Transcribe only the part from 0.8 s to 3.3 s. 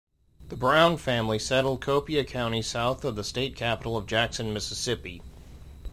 family settled Copiah County south of the